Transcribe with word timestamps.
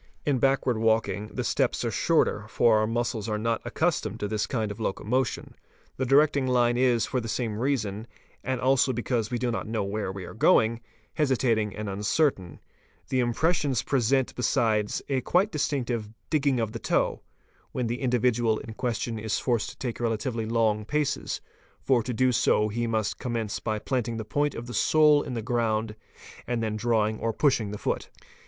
In 0.25 0.39
backward 0.39 0.79
walking, 0.79 1.27
the 1.27 1.43
steps 1.43 1.85
are. 1.85 1.91
shorter, 1.91 2.47
for 2.47 2.79
our 2.79 2.87
muscles 2.87 3.29
are 3.29 3.37
not 3.37 3.61
accustomed 3.63 4.19
to 4.21 4.27
this 4.27 4.47
kind 4.47 4.71
of 4.71 4.79
locomotion; 4.79 5.53
the 5.97 6.07
directing 6.07 6.47
line 6.47 6.75
is, 6.75 7.05
for 7.05 7.21
the 7.21 7.27
same 7.27 7.59
reason, 7.59 8.07
and 8.43 8.59
also 8.59 8.93
because 8.93 9.29
we 9.29 9.37
do 9.37 9.51
not 9.51 9.67
know 9.67 9.83
where 9.83 10.11
we 10.11 10.25
are 10.25 10.33
going, 10.33 10.81
hesitating 11.13 11.75
and 11.75 11.87
uncertain; 11.87 12.59
the 13.09 13.19
impressions 13.19 13.83
present 13.83 14.33
besides 14.33 15.03
a 15.07 15.21
quite 15.21 15.51
distinctive 15.51 16.09
digging 16.31 16.59
of 16.59 16.71
the 16.71 16.79
toe, 16.79 17.21
when 17.71 17.85
the 17.85 18.01
individual 18.01 18.57
in 18.57 18.73
question 18.73 19.19
is 19.19 19.37
forced 19.37 19.69
to 19.69 19.77
take 19.77 19.99
relatively 19.99 20.47
long 20.47 20.83
paces, 20.83 21.41
for 21.79 22.01
to 22.01 22.11
do 22.11 22.31
so 22.31 22.69
he 22.69 22.87
must 22.87 23.19
commence 23.19 23.59
by 23.59 23.77
| 23.77 23.77
planting 23.77 24.17
the 24.17 24.25
point 24.25 24.55
of 24.55 24.65
the 24.65 24.73
sole 24.73 25.21
in 25.21 25.35
the 25.35 25.43
ground 25.43 25.95
and 26.47 26.63
then 26.63 26.75
drawing 26.75 27.19
or 27.19 27.31
pushing 27.31 27.69
Ft 27.69 27.73
the 27.73 27.77
foot. 27.77 28.09